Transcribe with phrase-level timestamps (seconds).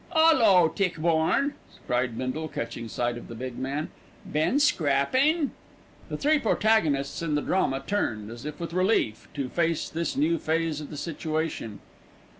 [0.15, 1.53] "'Ullo, Tichborne!"
[1.85, 3.91] cried Bindle, catching sight of the big man.
[4.31, 5.51] "Been scrappin'?"
[6.09, 10.39] The three protagonists in the drama turned, as if with relief, to face this new
[10.39, 11.81] phase of the situation.